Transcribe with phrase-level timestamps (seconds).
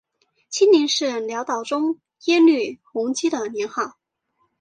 [0.49, 3.99] 清宁是辽道宗耶律洪基的年号。